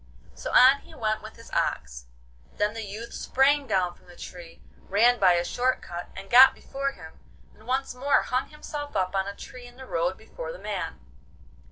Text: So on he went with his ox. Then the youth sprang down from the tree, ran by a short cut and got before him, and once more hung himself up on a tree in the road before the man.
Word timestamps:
So 0.33 0.51
on 0.51 0.79
he 0.79 0.95
went 0.95 1.21
with 1.21 1.35
his 1.35 1.51
ox. 1.51 2.07
Then 2.57 2.73
the 2.73 2.81
youth 2.83 3.13
sprang 3.13 3.67
down 3.67 3.93
from 3.93 4.07
the 4.07 4.15
tree, 4.15 4.59
ran 4.89 5.19
by 5.19 5.33
a 5.33 5.45
short 5.45 5.83
cut 5.83 6.09
and 6.15 6.27
got 6.27 6.55
before 6.55 6.93
him, 6.93 7.19
and 7.53 7.67
once 7.67 7.93
more 7.93 8.23
hung 8.23 8.49
himself 8.49 8.95
up 8.95 9.13
on 9.13 9.27
a 9.27 9.35
tree 9.35 9.67
in 9.67 9.75
the 9.75 9.85
road 9.85 10.17
before 10.17 10.51
the 10.51 10.57
man. 10.57 10.99